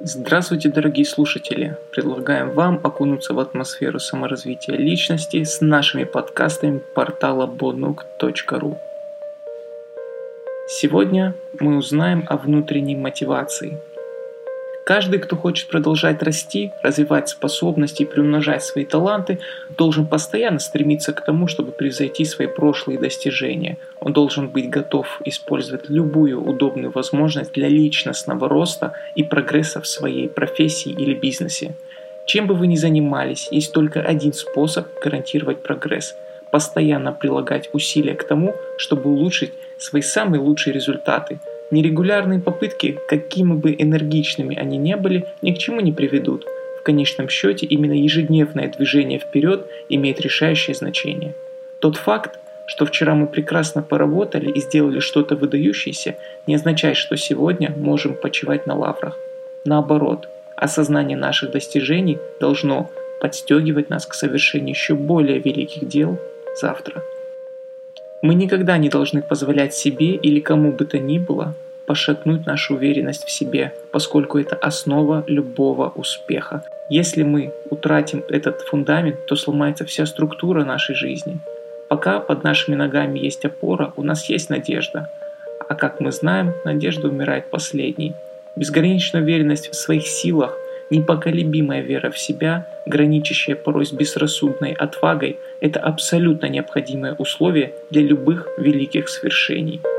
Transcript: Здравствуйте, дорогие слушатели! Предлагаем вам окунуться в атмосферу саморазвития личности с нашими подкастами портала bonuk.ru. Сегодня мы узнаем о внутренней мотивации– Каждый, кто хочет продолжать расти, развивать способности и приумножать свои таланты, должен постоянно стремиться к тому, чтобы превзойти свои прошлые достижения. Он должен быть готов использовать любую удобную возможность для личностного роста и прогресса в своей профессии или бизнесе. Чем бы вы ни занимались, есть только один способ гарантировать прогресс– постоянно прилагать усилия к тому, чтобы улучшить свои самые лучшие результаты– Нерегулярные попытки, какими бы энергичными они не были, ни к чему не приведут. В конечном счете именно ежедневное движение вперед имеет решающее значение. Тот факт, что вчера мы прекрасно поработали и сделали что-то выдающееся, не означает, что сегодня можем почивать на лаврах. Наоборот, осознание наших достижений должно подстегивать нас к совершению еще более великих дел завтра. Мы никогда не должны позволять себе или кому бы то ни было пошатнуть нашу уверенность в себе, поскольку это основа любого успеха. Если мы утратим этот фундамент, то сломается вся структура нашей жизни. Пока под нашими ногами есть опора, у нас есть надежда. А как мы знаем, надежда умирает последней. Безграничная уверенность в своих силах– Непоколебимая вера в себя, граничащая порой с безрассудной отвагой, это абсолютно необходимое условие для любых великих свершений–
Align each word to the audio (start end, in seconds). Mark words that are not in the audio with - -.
Здравствуйте, 0.00 0.68
дорогие 0.68 1.04
слушатели! 1.04 1.76
Предлагаем 1.90 2.50
вам 2.50 2.80
окунуться 2.84 3.34
в 3.34 3.40
атмосферу 3.40 3.98
саморазвития 3.98 4.76
личности 4.76 5.42
с 5.42 5.60
нашими 5.60 6.04
подкастами 6.04 6.80
портала 6.94 7.48
bonuk.ru. 7.48 8.78
Сегодня 10.68 11.34
мы 11.58 11.76
узнаем 11.76 12.24
о 12.28 12.36
внутренней 12.36 12.94
мотивации– 12.94 13.80
Каждый, 14.88 15.18
кто 15.18 15.36
хочет 15.36 15.68
продолжать 15.68 16.22
расти, 16.22 16.72
развивать 16.82 17.28
способности 17.28 18.04
и 18.04 18.06
приумножать 18.06 18.64
свои 18.64 18.86
таланты, 18.86 19.38
должен 19.76 20.06
постоянно 20.06 20.60
стремиться 20.60 21.12
к 21.12 21.22
тому, 21.22 21.46
чтобы 21.46 21.72
превзойти 21.72 22.24
свои 22.24 22.46
прошлые 22.46 22.98
достижения. 22.98 23.76
Он 24.00 24.14
должен 24.14 24.48
быть 24.48 24.70
готов 24.70 25.20
использовать 25.26 25.90
любую 25.90 26.42
удобную 26.42 26.90
возможность 26.90 27.52
для 27.52 27.68
личностного 27.68 28.48
роста 28.48 28.94
и 29.14 29.22
прогресса 29.24 29.82
в 29.82 29.86
своей 29.86 30.26
профессии 30.26 30.92
или 30.92 31.12
бизнесе. 31.12 31.74
Чем 32.26 32.46
бы 32.46 32.54
вы 32.54 32.66
ни 32.66 32.76
занимались, 32.76 33.48
есть 33.50 33.74
только 33.74 34.00
один 34.00 34.32
способ 34.32 34.86
гарантировать 35.04 35.62
прогресс– 35.62 36.14
постоянно 36.50 37.12
прилагать 37.12 37.68
усилия 37.74 38.14
к 38.14 38.26
тому, 38.26 38.54
чтобы 38.78 39.10
улучшить 39.10 39.52
свои 39.76 40.00
самые 40.00 40.40
лучшие 40.40 40.72
результаты– 40.72 41.40
Нерегулярные 41.70 42.40
попытки, 42.40 42.98
какими 43.08 43.52
бы 43.52 43.74
энергичными 43.78 44.56
они 44.56 44.78
не 44.78 44.96
были, 44.96 45.26
ни 45.42 45.52
к 45.52 45.58
чему 45.58 45.80
не 45.80 45.92
приведут. 45.92 46.46
В 46.78 46.82
конечном 46.82 47.28
счете 47.28 47.66
именно 47.66 47.92
ежедневное 47.92 48.68
движение 48.68 49.18
вперед 49.18 49.66
имеет 49.90 50.20
решающее 50.20 50.74
значение. 50.74 51.34
Тот 51.80 51.96
факт, 51.96 52.38
что 52.66 52.86
вчера 52.86 53.14
мы 53.14 53.26
прекрасно 53.26 53.82
поработали 53.82 54.50
и 54.50 54.60
сделали 54.60 55.00
что-то 55.00 55.36
выдающееся, 55.36 56.16
не 56.46 56.54
означает, 56.54 56.96
что 56.96 57.16
сегодня 57.16 57.74
можем 57.76 58.14
почивать 58.14 58.66
на 58.66 58.74
лаврах. 58.74 59.18
Наоборот, 59.66 60.28
осознание 60.56 61.18
наших 61.18 61.50
достижений 61.50 62.18
должно 62.40 62.90
подстегивать 63.20 63.90
нас 63.90 64.06
к 64.06 64.14
совершению 64.14 64.70
еще 64.70 64.94
более 64.94 65.38
великих 65.38 65.86
дел 65.86 66.18
завтра. 66.58 67.02
Мы 68.20 68.34
никогда 68.34 68.78
не 68.78 68.88
должны 68.88 69.22
позволять 69.22 69.74
себе 69.74 70.14
или 70.14 70.40
кому 70.40 70.72
бы 70.72 70.84
то 70.84 70.98
ни 70.98 71.18
было 71.18 71.54
пошатнуть 71.86 72.44
нашу 72.44 72.74
уверенность 72.74 73.24
в 73.24 73.30
себе, 73.30 73.72
поскольку 73.92 74.38
это 74.38 74.56
основа 74.56 75.24
любого 75.26 75.88
успеха. 75.88 76.62
Если 76.90 77.22
мы 77.22 77.52
утратим 77.70 78.22
этот 78.28 78.60
фундамент, 78.60 79.24
то 79.26 79.36
сломается 79.36 79.86
вся 79.86 80.04
структура 80.04 80.64
нашей 80.64 80.94
жизни. 80.94 81.38
Пока 81.88 82.20
под 82.20 82.44
нашими 82.44 82.74
ногами 82.74 83.18
есть 83.18 83.44
опора, 83.46 83.94
у 83.96 84.02
нас 84.02 84.28
есть 84.28 84.50
надежда. 84.50 85.08
А 85.66 85.74
как 85.74 86.00
мы 86.00 86.12
знаем, 86.12 86.52
надежда 86.64 87.08
умирает 87.08 87.48
последней. 87.50 88.14
Безграничная 88.54 89.22
уверенность 89.22 89.70
в 89.70 89.74
своих 89.74 90.06
силах– 90.06 90.54
Непоколебимая 90.90 91.82
вера 91.82 92.10
в 92.10 92.18
себя, 92.18 92.66
граничащая 92.86 93.56
порой 93.56 93.84
с 93.84 93.92
безрассудной 93.92 94.72
отвагой, 94.72 95.38
это 95.60 95.80
абсолютно 95.80 96.46
необходимое 96.46 97.14
условие 97.14 97.72
для 97.90 98.02
любых 98.02 98.48
великих 98.58 99.08
свершений– 99.08 99.80